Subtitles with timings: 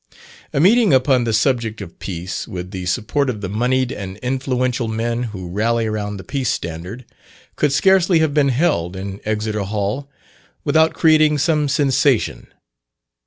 [0.51, 4.87] A meeting upon the subject of Peace, with the support of the monied and influential
[4.87, 7.05] men who rally around the Peace standard,
[7.55, 10.09] could scarcely have been held in Exeter Hall
[10.65, 12.47] without creating some sensation.